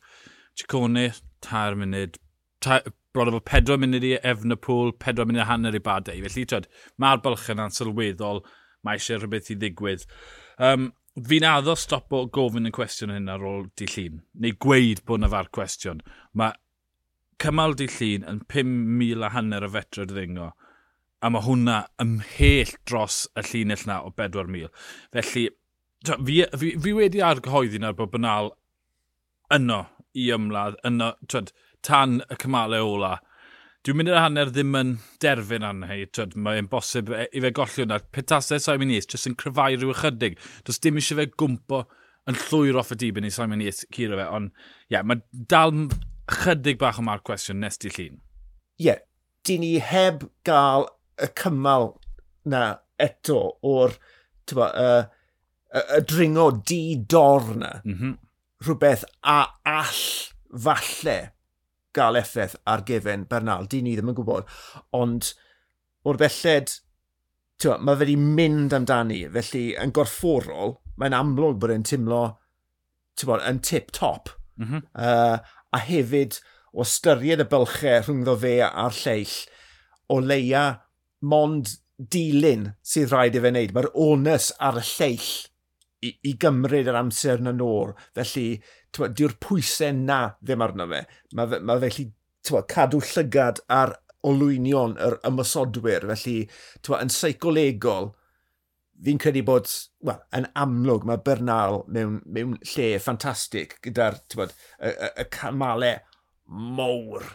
Ciccone, 0.59 1.07
tair 1.45 1.80
munud, 1.80 2.19
bron 2.68 3.31
o 3.31 3.38
fod 3.38 3.48
4 3.48 3.80
munud 3.81 4.06
i 4.06 4.13
Efnapool, 4.19 4.94
4 5.00 5.25
munud 5.25 5.46
a 5.46 5.50
hanner 5.50 5.79
i 5.79 5.84
Badau. 5.84 6.22
Felly, 6.27 6.46
twyd, 6.51 6.70
mae'r 7.00 7.24
bylchyn 7.24 7.63
yn 7.63 7.75
sylweddol, 7.79 8.43
mae 8.84 9.00
eisiau 9.00 9.24
rhywbeth 9.24 9.53
i 9.55 9.60
ddigwydd. 9.63 10.05
Um, 10.67 10.91
fi'n 11.17 11.48
addo 11.50 11.74
stop 11.79 12.13
o 12.13 12.25
gofyn 12.34 12.70
y 12.70 12.75
cwestiwn 12.75 13.15
hyn 13.15 13.32
ar 13.32 13.48
ôl 13.48 13.70
di 13.79 13.88
llun, 13.89 14.22
neu 14.43 14.60
gweud 14.62 15.01
bod 15.08 15.24
yna 15.24 15.32
far 15.32 15.50
cwestiwn. 15.55 16.03
Mae 16.38 16.53
cymal 17.41 17.75
di 17.77 17.88
llun 17.91 18.25
yn 18.32 18.41
5,000 18.53 19.25
a 19.25 19.34
hanner 19.36 19.65
o 19.65 19.70
fetrau 19.74 20.08
ddingo. 20.10 20.51
A 21.22 21.29
mae 21.34 21.46
hwnna 21.46 21.77
ymhell 22.01 22.74
dros 22.89 23.25
y 23.38 23.44
llinell 23.50 23.86
na 23.89 24.01
o 24.06 24.12
4,000. 24.13 24.70
Felly, 25.13 25.46
to, 26.06 26.17
fi, 26.25 26.41
fi, 26.62 26.74
fi 26.84 26.96
wedi 26.98 27.24
argyhoeddi 27.25 27.82
na'r 27.82 27.98
bod 27.98 28.13
banal 28.13 28.51
yno 29.53 29.86
i 30.17 30.27
ymladd, 30.34 30.77
yno, 30.88 31.13
twyd, 31.29 31.53
tan 31.86 32.22
y 32.27 32.38
cymalau 32.41 32.94
ola. 32.98 33.15
Dwi'n 33.86 34.00
mynd 34.00 34.12
i'r 34.12 34.20
hanner 34.20 34.50
ddim 34.51 34.75
yn 34.75 34.89
derfyn 35.24 35.65
arno 35.65 35.88
hei. 35.89 36.10
Twyd, 36.12 36.36
mae'n 36.44 36.70
bosib 36.72 37.13
e, 37.13 37.27
i 37.32 37.44
fe 37.44 37.53
golli 37.56 37.86
hwnna. 37.86 38.01
Petasau 38.13 38.60
Simon 38.62 38.91
Yates 38.91 39.13
jyst 39.13 39.29
yn 39.29 39.38
cryfau 39.39 39.77
rhyw 39.77 39.94
ychydig. 39.94 40.38
Does 40.67 40.82
dim 40.84 40.98
eisiau 41.00 41.22
fe 41.22 41.29
gwmpo 41.38 41.86
yn 42.27 42.38
llwyr 42.48 42.82
off 42.82 42.91
y 42.91 42.98
dibyn 43.00 43.29
i 43.29 43.32
Simon 43.32 43.63
Yates 43.63 43.88
curo 43.94 44.20
fe. 44.20 44.27
Ond, 44.27 44.51
ie, 44.89 44.98
yeah, 44.98 45.06
mae 45.08 45.22
dal 45.53 45.72
chydig 46.31 46.79
bach 46.81 47.00
o 47.00 47.05
ma'r 47.05 47.24
cwestiwn 47.25 47.62
nes 47.63 47.79
di 47.81 47.91
llun. 47.93 48.19
Ie, 48.77 48.86
yeah, 48.89 49.01
di 49.48 49.57
ni 49.62 49.77
heb 49.79 50.27
gael 50.48 50.88
y 51.22 51.29
cymal 51.39 51.93
na 52.50 52.77
eto 53.01 53.39
o'r 53.65 53.96
tyba, 54.48 54.69
uh, 54.72 55.03
y, 55.72 55.84
y 55.98 56.01
dringo 56.10 56.50
di-dor 56.51 57.55
na. 57.55 57.72
Mm 57.86 57.98
-hmm. 57.98 58.17
Rhywbeth 58.65 59.05
a 59.22 59.39
all 59.63 60.03
falle 60.65 61.17
gael 61.93 62.19
effaith 62.22 62.55
ar 62.65 62.84
gefen 62.86 63.27
Bernal. 63.29 63.67
Di 63.67 63.81
ni 63.81 63.96
ddim 63.96 64.12
yn 64.12 64.17
gwybod. 64.17 64.50
Ond 64.98 65.34
o'r 66.07 66.19
belled, 66.22 66.74
tywa, 67.62 67.77
mae 67.81 67.98
fe 67.98 68.05
wedi 68.05 68.17
mynd 68.17 68.75
amdani. 68.77 69.24
Felly, 69.34 69.63
yn 69.81 69.93
gorfforol, 69.96 70.77
mae'n 70.98 71.17
amlwg 71.17 71.60
bod 71.62 71.74
e'n 71.74 71.88
timlo 71.88 72.24
tywa, 73.17 73.41
yn 73.50 73.62
tip-top. 73.65 74.34
Mm 74.57 74.67
-hmm. 74.67 74.86
uh, 74.98 75.38
a 75.75 75.81
hefyd 75.83 76.39
o 76.74 76.86
ystyried 76.86 77.43
y 77.43 77.47
bylchau 77.51 78.03
rhwngddo 78.03 78.38
fe 78.43 78.55
a'r 78.67 78.95
lleill, 79.01 79.36
o 80.13 80.19
leia 80.24 80.65
mond 81.21 81.77
dilyn 81.97 82.71
sydd 82.86 83.12
rhaid 83.12 83.38
i 83.38 83.43
fe 83.43 83.51
wneud. 83.51 83.74
Mae'r 83.75 83.89
onus 84.07 84.51
ar 84.63 84.79
y 84.81 84.86
lleill 84.86 85.29
i, 86.05 86.12
i 86.12 86.33
gymryd 86.41 86.89
yr 86.91 87.00
amser 87.00 87.41
na 87.43 87.53
nôr. 87.55 87.95
Felly, 88.17 88.47
dyw'r 88.97 89.38
pwysau 89.43 89.95
na 89.97 90.21
ddim 90.41 90.63
arno 90.65 90.88
fe. 90.91 91.03
Mae 91.38 91.51
fe, 91.53 91.62
ma 91.65 91.79
fe 91.81 91.91
twa, 92.47 92.63
cadw 92.69 93.01
llygad 93.03 93.63
ar 93.74 93.95
olwynion 94.27 94.95
yr 95.03 95.17
ymysodwyr. 95.27 96.07
Felly, 96.13 96.38
twa, 96.86 97.01
yn 97.03 97.13
seicolegol, 97.13 98.12
fi'n 99.04 99.20
credu 99.22 99.44
bod, 99.46 99.70
well, 100.06 100.22
yn 100.36 100.48
amlwg, 100.58 101.06
mae 101.08 101.22
Bernal 101.25 101.84
mewn, 101.94 102.22
mewn 102.25 102.56
lle 102.74 102.88
ffantastig 103.01 103.77
gyda'r, 103.86 104.20
ti'n 104.25 104.42
bod, 104.42 104.56
y, 104.80 104.92
y, 104.92 105.12
y 105.24 105.27
camalau 105.34 106.00
mowr, 106.48 107.27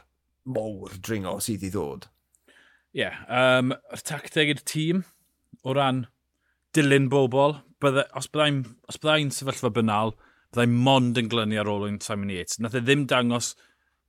mowr 0.48 0.96
dringo 1.04 1.36
sydd 1.44 1.66
i 1.68 1.72
ddod. 1.72 2.08
Ie, 2.92 3.04
yeah, 3.04 3.22
um, 3.32 3.72
tacteg 4.04 4.52
i'r 4.52 4.64
tîm 4.68 5.04
o 5.64 5.74
ran 5.76 6.06
dilyn 6.76 7.08
bobl, 7.12 7.60
bydde, 7.82 8.06
os 8.18 8.28
byddai'n 8.32 8.62
byddai 8.90 9.30
sefyllfa 9.32 9.72
bynal, 9.76 10.16
byddai'n 10.52 10.78
mond 10.86 11.20
yn 11.20 11.30
glynu 11.32 11.60
ar 11.60 11.70
ôl 11.70 11.86
yn 11.88 12.00
Simon 12.04 12.32
Yates. 12.32 12.58
Nath 12.60 12.76
e 12.76 12.82
ddim 12.84 13.06
dangos 13.10 13.54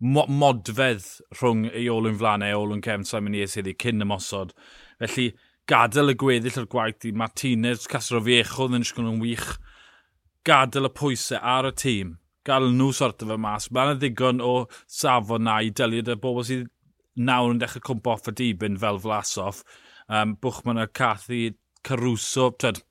mo 0.04 0.26
modfedd 0.28 1.06
rhwng 1.38 1.70
ei 1.72 1.88
olwyn 1.92 2.20
flanau 2.20 2.52
a 2.52 2.60
olwyn 2.60 2.84
cefn 2.84 3.06
Simon 3.08 3.38
Yates 3.38 3.60
iddi 3.62 3.76
cyn 3.80 4.04
y 4.04 4.08
mosod. 4.10 4.52
Felly, 5.00 5.30
gadael 5.70 6.12
y 6.12 6.16
gweddill 6.20 6.60
o'r 6.64 6.68
gwaith 6.72 7.08
i 7.08 7.14
Martinez, 7.16 7.88
Casro 7.90 8.20
Fiecho, 8.24 8.68
ddyn 8.68 8.84
nhw'n 8.84 9.10
yn 9.14 9.22
wych, 9.24 9.48
gadael 10.48 10.90
y 10.90 10.92
pwysau 10.98 11.40
ar 11.40 11.70
y 11.70 11.74
tîm, 11.80 12.16
gael 12.48 12.70
nhw 12.76 12.92
sort 12.96 13.24
o 13.24 13.30
fe 13.30 13.38
mas. 13.40 13.70
Mae'n 13.72 14.00
ddigon 14.02 14.44
o 14.44 14.54
safon 14.92 15.48
na 15.48 15.60
i 15.64 15.72
dylid 15.72 16.12
y 16.12 16.18
bobl 16.20 16.44
sydd 16.48 16.68
nawr 17.16 17.54
yn 17.54 17.62
dechrau 17.62 17.86
cwmpo 17.90 18.16
off 18.16 18.28
y 18.32 18.36
dibyn 18.40 18.80
fel 18.82 19.00
flasoff. 19.04 19.62
Um, 20.10 20.34
bwch 20.36 20.60
Bwchman 20.60 20.82
a 20.84 20.88
Cathy 20.88 21.54
Caruso, 21.84 22.50
tyd, 22.60 22.82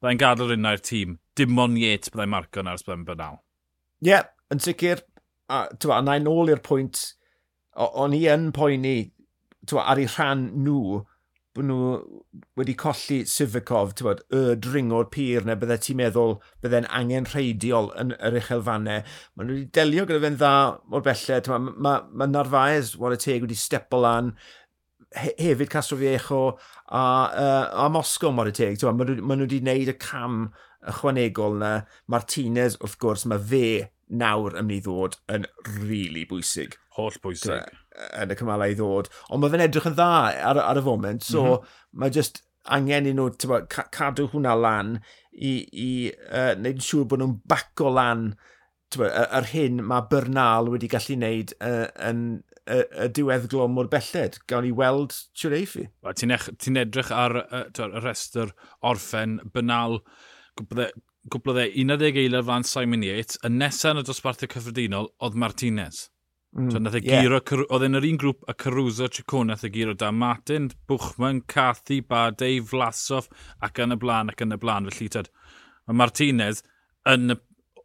byddai'n 0.00 0.22
gadael 0.22 0.50
rhywun 0.50 0.72
i'r 0.72 0.82
tîm. 0.82 1.18
Dim 1.38 1.62
ond 1.62 1.78
Yates 1.78 2.10
byddai'n 2.10 2.34
marco 2.34 2.64
yn 2.64 2.72
ars 2.72 2.82
byddai'n 2.86 3.06
bynal. 3.06 3.38
Ie, 4.02 4.10
yeah, 4.10 4.26
yn 4.50 4.62
sicr. 4.62 5.04
A, 5.48 5.68
twa, 5.80 6.00
na 6.04 6.18
i 6.18 6.20
nôl 6.20 6.50
i'r 6.50 6.60
pwynt, 6.64 7.04
o'n 7.78 8.16
i 8.16 8.24
yn 8.28 8.50
poeni 8.52 9.12
tywa, 9.68 9.86
ar 9.92 10.00
ei 10.02 10.08
rhan 10.10 10.48
nhw 10.64 10.98
bod 11.58 11.68
nhw 11.68 11.88
wedi 12.58 12.74
colli 12.78 13.18
Sivakov, 13.28 13.94
ti'n 13.98 14.08
bod, 14.08 14.22
y 14.34 14.54
dringo'r 14.64 15.08
pyr 15.14 15.46
neu 15.46 15.58
byddai 15.60 15.80
ti'n 15.84 15.98
meddwl 16.00 16.36
byddai'n 16.64 16.88
angen 17.00 17.28
rheidiol 17.28 17.90
yn 18.00 18.14
yr 18.16 18.38
uchelfannau. 18.40 19.02
Mae 19.34 19.48
nhw 19.48 19.58
wedi 19.58 19.68
delio 19.78 20.06
gyda 20.08 20.22
fe'n 20.24 20.38
dda 20.38 20.54
o'r 20.94 21.04
belle. 21.08 21.42
Mae 21.48 21.66
ma, 21.66 21.74
ma, 21.88 21.98
ma 22.22 22.30
Narfaes, 22.30 22.94
y 22.94 23.20
Teg, 23.20 23.44
wedi 23.44 23.58
stepo 23.58 24.02
lan 24.04 24.32
he, 25.16 25.34
hefyd 25.38 25.70
Castro 25.72 25.98
Viejo 26.00 26.42
a, 26.86 27.02
uh, 27.02 27.84
a 27.84 27.88
Moscow, 27.90 28.32
Wara 28.32 28.52
Teg. 28.52 28.80
Mae 28.82 29.20
ma 29.20 29.36
nhw 29.36 29.46
wedi 29.46 29.62
gwneud 29.62 29.92
y 29.92 29.98
cam 30.00 30.40
ychwanegol 30.88 31.58
na. 31.62 31.72
Martinez, 32.06 32.78
wrth 32.82 32.98
gwrs, 33.02 33.26
mae 33.28 33.42
fe 33.52 33.64
nawr 34.08 34.56
yn 34.56 34.68
mynd 34.68 34.78
i 34.78 34.84
ddod 34.86 35.18
yn 35.34 35.48
rili 35.68 35.88
really 35.90 36.28
bwysig. 36.28 36.78
Holl 36.98 37.16
bwysig. 37.22 37.70
Yn 38.18 38.34
y 38.34 38.36
cymalau 38.38 38.74
i 38.74 38.76
ddod. 38.78 39.08
Ond 39.30 39.42
mae 39.42 39.52
fe'n 39.54 39.64
edrych 39.68 39.88
yn 39.90 39.96
dda 39.96 40.10
ar, 40.50 40.60
ar 40.64 40.80
y 40.80 40.84
foment, 40.84 41.24
so 41.24 41.44
mm 41.44 41.54
-hmm. 41.54 41.80
mae 42.02 42.14
just 42.14 42.42
angen 42.76 43.08
i 43.08 43.14
nhw 43.16 43.30
tywa, 43.40 43.62
cadw 43.70 44.28
hwnna 44.32 44.54
lan 44.58 44.98
i, 45.32 45.52
i 45.72 45.90
uh, 46.10 46.52
wneud 46.58 46.82
siŵr 46.84 47.08
bod 47.08 47.22
nhw'n 47.22 47.38
baco 47.48 47.92
lan 47.94 48.28
tywa, 48.92 49.08
yr 49.38 49.48
hyn 49.52 49.82
mae 49.88 50.06
Bernal 50.10 50.70
wedi 50.72 50.90
gallu 50.90 51.16
wneud 51.16 51.54
uh, 51.58 51.86
yn 52.10 52.22
y, 52.68 52.78
y 53.04 53.08
diwedd 53.16 53.48
glwm 53.52 53.76
mor 53.76 53.90
belled. 53.92 54.40
Gawn 54.50 54.66
ni 54.66 54.72
weld 54.76 55.16
siwr 55.38 55.56
eiffi. 55.58 55.88
Ti'n 56.20 56.36
ti 56.58 56.74
edrych 56.82 57.12
ar 57.14 57.40
y 57.44 57.88
restr 58.02 58.52
orffen 58.90 59.38
Bernal, 59.54 60.00
gwblodd 60.58 61.62
e 61.64 61.70
11 61.84 62.10
e 62.10 62.24
eilad 62.24 62.46
fan 62.48 62.66
Simon 62.68 63.04
Yates, 63.06 63.40
y 63.44 63.52
nesaf 63.52 63.94
yn 63.94 64.02
y 64.02 64.06
dosbarthau 64.08 64.50
cyffredinol 64.52 65.12
oedd 65.24 65.38
Martinez. 65.38 66.06
Mm, 66.56 66.70
so, 66.72 66.78
nath 66.78 66.96
e 66.96 67.02
yeah. 67.04 67.22
giro, 67.22 67.40
oedd 67.68 67.84
yn 67.84 67.98
yr 67.98 68.06
un 68.08 68.18
grŵp 68.20 68.46
y 68.48 68.54
Caruso, 68.62 69.08
Ciccone, 69.12 69.52
nath 69.52 69.66
e 69.66 69.70
giro 69.72 69.92
da 69.98 70.08
Martin, 70.10 70.70
Bwchman, 70.88 71.42
Cathy, 71.50 72.00
Badei, 72.00 72.62
Vlasov, 72.64 73.28
ac 73.64 73.80
yn 73.84 73.92
y 73.92 73.98
blaen, 74.00 74.32
ac 74.32 74.40
yn 74.44 74.56
y 74.56 74.58
blaen. 74.60 74.88
Felly, 74.88 75.10
tyd, 75.12 75.28
mae 75.86 75.98
Martinez 76.00 76.62
yn 77.12 77.34
y, 77.34 77.36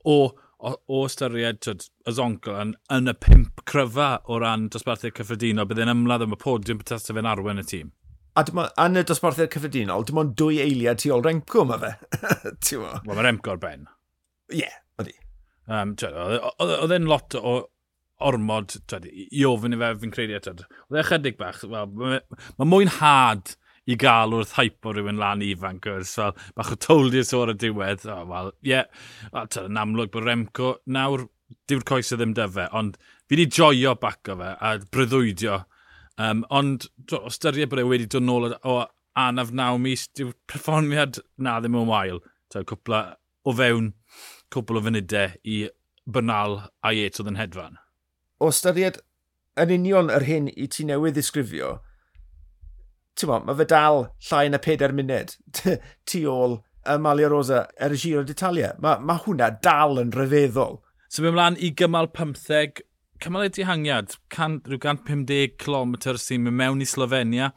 o, 0.08 0.16
o, 0.64 0.74
o 0.88 1.02
ystyried 1.10 1.60
tyd, 1.66 1.90
y 2.08 2.14
zoncle 2.16 2.56
yn, 2.62 2.72
yn 2.96 3.12
y 3.12 3.16
pimp 3.26 3.66
cryfa 3.70 4.14
o 4.32 4.40
ran 4.44 4.70
dosbarthau 4.72 5.12
cyffredinol, 5.20 5.68
bydd 5.68 5.84
e'n 5.84 5.94
ymladd 5.98 6.24
am 6.26 6.38
y 6.38 6.40
podiwm 6.40 6.80
petasta 6.80 7.16
fe'n 7.18 7.30
arwen 7.34 7.60
y 7.60 7.68
tîm. 7.68 7.92
A 8.40 8.46
dyma, 8.48 8.70
yn 8.82 8.98
y 8.98 9.04
dosbarthau 9.06 9.52
cyffredinol, 9.52 10.08
dim 10.08 10.24
ond 10.24 10.34
dwy 10.40 10.64
eiliad 10.64 11.04
tu 11.04 11.12
ôl 11.14 11.28
Remco 11.28 11.68
mae 11.68 11.84
fe. 11.84 11.92
Wel, 12.80 13.04
mae 13.12 13.28
Remco 13.28 13.54
ar 13.54 13.62
ben. 13.62 13.86
Ie, 14.54 14.64
yeah, 14.64 14.80
ydi. 15.04 15.20
Um, 15.68 15.94
oedd 16.00 16.96
e'n 16.96 17.12
lot 17.12 17.36
o, 17.40 17.60
ormod 18.30 18.78
twed, 18.90 19.10
i 19.12 19.44
ofyn 19.48 19.76
i 19.76 19.82
fe 19.82 19.92
fi'n 20.04 20.14
credu 20.16 20.38
eto. 20.40 20.56
Oedd 20.90 21.02
e 21.02 21.06
chydig 21.10 21.38
bach, 21.40 21.64
Well, 21.68 21.92
mae 22.00 22.22
ma 22.60 22.70
mwy'n 22.70 22.96
had 23.00 23.56
i 23.90 23.98
gael 24.00 24.36
wrth 24.38 24.56
haipo 24.58 24.94
rhywun 24.94 25.20
lan 25.20 25.44
ifanc. 25.44 25.84
Gwrs, 25.84 26.16
fel, 26.20 26.36
bach 26.56 26.72
o 26.74 26.80
toldius 26.80 27.34
o'r 27.36 27.54
y 27.54 27.58
diwedd. 27.66 28.08
Oh, 28.08 28.24
wel, 28.30 28.52
ie. 28.64 28.76
Yeah. 28.76 29.46
Yn 29.64 29.80
amlwg 29.80 30.14
bod 30.14 30.28
Remco 30.28 30.78
nawr 30.86 31.28
diw'r 31.70 31.86
coes 31.88 32.12
o 32.14 32.18
ddim 32.20 32.34
dyfe. 32.38 32.70
ond 32.72 32.98
fi 33.28 33.36
wedi 33.36 33.48
joio 33.58 33.96
bac 34.00 34.32
o 34.32 34.38
fe 34.40 34.56
a 34.56 34.74
bryddwydio. 34.96 35.64
Um, 36.22 36.44
ond 36.50 36.88
o 37.18 37.30
styried 37.34 37.72
bod 37.72 37.82
e 37.82 37.88
wedi 37.90 38.10
dod 38.10 38.26
nôl 38.26 38.52
o 38.54 38.78
anaf 39.20 39.52
naw 39.54 39.78
mis, 39.82 40.08
diw'r 40.18 40.34
perfformiad 40.50 41.20
na 41.38 41.60
ddim 41.60 41.78
yn 41.82 41.90
wael. 41.90 42.22
Ta, 42.50 42.64
cwpla 42.70 43.04
o 43.44 43.54
fewn 43.58 43.94
cwpl 44.54 44.80
o 44.80 44.84
funudau 44.86 45.34
i 45.44 45.64
bynal 46.06 46.60
a 46.84 46.94
iet 46.94 47.20
oedd 47.20 47.32
yn 47.34 47.40
hedfan 47.40 47.80
o 48.44 48.52
styried 48.52 49.00
yn 49.64 49.74
union 49.78 50.12
yr 50.12 50.28
hyn 50.28 50.52
i 50.52 50.68
ti 50.68 50.86
newydd 50.90 51.16
ddisgrifio, 51.16 51.78
ti'n 53.18 53.30
mo, 53.30 53.40
mae 53.48 53.58
fe 53.60 53.68
dal 53.70 54.06
llai 54.28 54.46
na 54.52 54.60
4 54.62 54.96
munud 54.98 55.36
tu 56.10 56.24
ôl 56.30 56.60
y 56.84 56.98
Malia 57.00 57.30
Rosa 57.32 57.68
er 57.80 57.94
y 57.96 58.00
Giro 58.00 58.24
d'Italia. 58.28 58.74
Mae 58.84 59.00
ma 59.00 59.16
hwnna 59.24 59.50
dal 59.64 60.02
yn 60.02 60.12
rhyfeddol. 60.16 60.82
So, 61.08 61.24
mynd 61.24 61.38
mlaen 61.38 61.60
i 61.62 61.70
gymal 61.80 62.10
15, 62.12 62.82
cymal 63.24 63.46
y 63.48 63.52
dihangiad, 63.56 64.18
can, 64.34 64.58
rhyw 64.68 64.80
150 64.82 65.56
km 65.62 65.96
sy'n 66.20 66.44
mynd 66.44 66.58
mewn 66.60 66.84
i 66.84 66.88
Slovenia. 66.90 67.50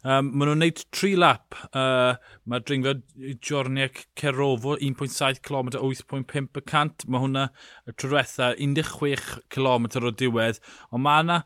Um, 0.00 0.30
maen 0.32 0.48
nhw'n 0.48 0.62
gwneud 0.62 0.82
tri 0.96 1.12
lap. 1.18 1.56
Uh, 1.70 2.16
Mae 2.48 2.64
dringfa 2.64 2.96
Jorniac 3.44 4.06
Cerofo 4.18 4.78
1.7 4.78 5.42
km, 5.44 5.74
8.5%. 5.76 7.06
Mae 7.06 7.24
hwnna 7.24 7.46
y 7.84 7.96
trwetha 8.00 8.52
16 8.56 9.46
km 9.52 9.88
o 10.00 10.12
diwedd. 10.22 10.60
Ond 10.90 11.04
mae 11.04 11.24
yna 11.26 11.40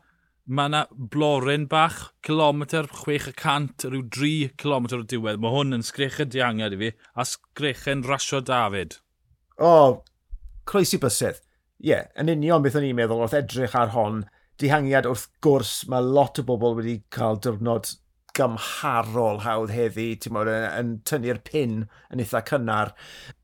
mae 0.45 0.69
yna 0.69 0.83
blorin 0.93 1.65
bach, 1.69 2.11
kilometr 2.25 2.85
600, 2.93 3.87
rhyw 3.89 4.03
3 4.13 4.51
km 4.61 4.91
o 4.93 5.01
diwedd. 5.01 5.41
Mae 5.41 5.55
hwn 5.55 5.79
yn 5.79 5.85
sgrechen 5.85 6.29
diangiad 6.31 6.75
i 6.77 6.81
fi, 6.83 6.91
a 7.17 7.25
sgrechen 7.25 8.05
rasio 8.05 8.43
David. 8.45 8.99
O, 9.57 9.71
oh, 9.71 9.97
croesi 10.69 11.01
bysydd. 11.01 11.41
Ie, 11.83 11.91
yeah, 11.91 12.07
yn 12.21 12.31
union 12.31 12.63
beth 12.63 12.77
o'n 12.79 12.87
i'n 12.87 12.97
meddwl 12.97 13.25
wrth 13.25 13.35
edrych 13.41 13.75
ar 13.75 13.91
hon, 13.95 14.23
dihangiad 14.61 15.07
wrth 15.09 15.27
gwrs 15.43 15.81
mae 15.91 16.03
lot 16.05 16.39
o 16.39 16.45
bobl 16.47 16.77
wedi 16.77 17.01
cael 17.11 17.39
diwrnod 17.43 17.89
gymharol 18.35 19.41
hawdd 19.45 19.71
heddi, 19.71 20.07
ti'n 20.19 20.35
mwyn 20.35 20.51
yn, 20.51 20.65
yn 20.79 20.91
tynnu'r 21.07 21.39
pin 21.47 21.75
yn 22.11 22.23
eitha 22.23 22.41
cynnar. 22.49 22.91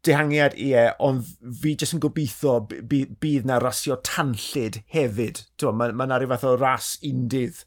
Dehangiad, 0.08 0.58
ie, 0.60 0.88
ond 1.04 1.28
fi 1.62 1.76
jyst 1.76 1.96
yn 1.96 2.04
gobeithio 2.04 2.58
bydd 2.68 3.48
na 3.48 3.60
rasio 3.64 3.98
tanllid 4.08 4.82
hefyd. 4.96 5.46
Mae 5.64 5.78
ma, 5.80 5.92
ma 5.96 6.10
na 6.10 6.20
rhyw 6.20 6.32
fath 6.34 6.48
o 6.50 6.56
ras 6.60 6.94
undydd, 7.08 7.64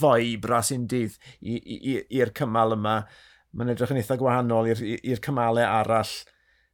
foib 0.00 0.46
ras 0.50 0.72
undydd 0.74 1.18
i'r 1.42 2.34
cymal 2.38 2.76
yma. 2.78 2.98
Mae'n 3.56 3.74
edrych 3.74 3.94
yn 3.94 4.02
eitha 4.02 4.18
gwahanol 4.20 4.70
i'r 4.74 5.22
cymalau 5.24 5.66
arall 5.66 6.14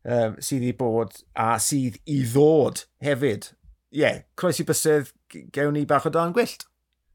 um, 0.05 0.37
sydd 0.43 0.67
i 0.69 0.75
bod 0.79 1.17
a 1.39 1.55
sydd 1.63 1.99
i 2.11 2.21
ddod 2.29 2.85
hefyd. 3.05 3.51
Ie, 3.95 4.01
yeah, 4.03 4.23
croes 4.39 4.61
i 4.61 4.67
bysydd, 4.67 5.13
gewn 5.55 5.77
ni 5.77 5.85
bach 5.89 6.07
o 6.09 6.13
dan 6.15 6.35
gwyllt. 6.35 6.67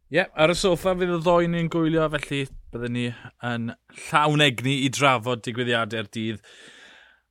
Ie, 0.10 0.22
yeah, 0.22 0.30
ar 0.34 0.54
y 0.54 0.58
soffa 0.58 0.96
fydd 0.98 1.18
y 1.18 1.22
ddoi 1.22 1.50
ni'n 1.52 1.70
gwylio, 1.72 2.08
felly 2.16 2.46
byddwn 2.74 2.96
ni 2.96 3.08
yn 3.46 3.72
llawn 4.08 4.46
egni 4.46 4.80
i 4.86 4.92
drafod 4.94 5.44
digwyddiadau'r 5.46 6.10
dydd. 6.16 6.44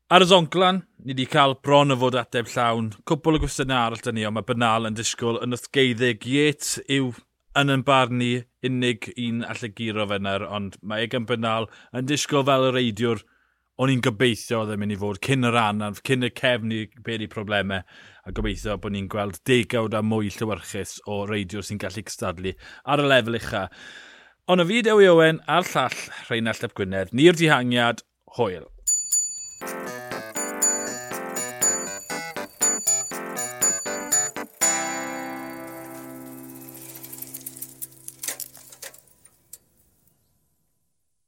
Ar 0.09 0.25
y 0.25 0.29
zonclan, 0.31 0.83
ni 1.05 1.13
wedi 1.13 1.27
cael 1.29 1.57
bron 1.65 1.93
o 1.93 1.99
fod 2.01 2.17
ateb 2.17 2.49
llawn. 2.49 2.93
Cwpl 3.09 3.37
o 3.37 3.41
gwestiynau 3.43 3.89
arall 3.89 4.05
dyn 4.05 4.17
ni, 4.17 4.29
ond 4.29 4.39
mae 4.39 4.47
banal 4.49 4.89
yn 4.89 4.97
disgwyl 4.97 5.41
yn 5.45 5.57
ysgeiddeg. 5.57 6.25
Yates 6.25 6.79
yw 6.89 7.11
yn 7.59 7.73
yn 7.75 7.83
barn 7.85 8.17
ni 8.21 8.31
unig 8.65 9.11
un 9.17 9.43
allai 9.45 9.71
giro 9.75 10.07
fe 10.09 10.19
ond 10.47 10.79
mae 10.83 11.05
Egan 11.07 11.27
Banal 11.27 11.69
yn 11.93 12.07
disgwyl 12.07 12.47
fel 12.49 12.69
y 12.69 12.73
reidiwr 12.77 13.25
o'n 13.79 13.93
i'n 13.93 14.01
gobeithio 14.03 14.65
oedd 14.65 14.73
e'n 14.75 14.81
mynd 14.83 14.95
i 14.97 14.99
fod 14.99 15.21
cyn 15.23 15.47
y 15.47 15.51
ran, 15.55 15.85
cyn 16.03 16.27
y 16.27 16.31
cefn 16.41 16.73
i 16.75 16.81
beth 17.07 17.23
i 17.23 17.29
problemau, 17.31 17.85
a 18.27 18.33
gobeithio 18.35 18.75
bod 18.83 18.95
ni'n 18.95 19.07
gweld 19.13 19.39
degawd 19.47 19.95
a 19.95 20.01
mwy 20.03 20.33
llywyrchus 20.35 20.97
o 21.07 21.21
reidiwr 21.31 21.67
sy'n 21.67 21.79
gallu 21.85 22.03
cystadlu 22.09 22.57
ar 22.85 23.05
y 23.05 23.07
lefel 23.07 23.39
ucha. 23.39 23.69
Ond 24.51 24.65
y 24.65 24.67
fi 24.71 24.83
Dewi 24.83 25.07
Owen 25.13 25.39
a'r 25.47 25.69
llall 25.71 26.03
Rheinald 26.27 26.65
Llyp 26.65 26.75
Gwynedd, 26.75 27.15
ni'r 27.15 27.39
dihangiad, 27.39 28.03
hwyl. 28.39 28.67